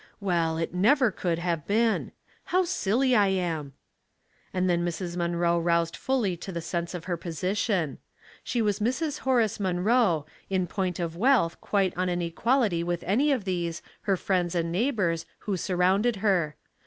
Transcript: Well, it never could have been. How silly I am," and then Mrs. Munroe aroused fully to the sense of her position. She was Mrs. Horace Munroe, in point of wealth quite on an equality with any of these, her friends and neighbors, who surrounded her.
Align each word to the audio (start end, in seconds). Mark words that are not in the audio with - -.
Well, 0.19 0.57
it 0.57 0.73
never 0.73 1.11
could 1.11 1.37
have 1.37 1.67
been. 1.67 2.11
How 2.45 2.63
silly 2.63 3.15
I 3.15 3.27
am," 3.27 3.73
and 4.51 4.67
then 4.67 4.83
Mrs. 4.83 5.15
Munroe 5.15 5.59
aroused 5.59 5.95
fully 5.95 6.35
to 6.37 6.51
the 6.51 6.59
sense 6.59 6.95
of 6.95 7.03
her 7.05 7.15
position. 7.17 7.99
She 8.43 8.63
was 8.63 8.79
Mrs. 8.79 9.19
Horace 9.19 9.59
Munroe, 9.59 10.25
in 10.49 10.65
point 10.65 10.99
of 10.99 11.15
wealth 11.15 11.61
quite 11.61 11.95
on 11.95 12.09
an 12.09 12.23
equality 12.23 12.81
with 12.83 13.03
any 13.03 13.31
of 13.31 13.45
these, 13.45 13.83
her 14.09 14.17
friends 14.17 14.55
and 14.55 14.71
neighbors, 14.71 15.27
who 15.41 15.55
surrounded 15.55 16.15
her. 16.15 16.55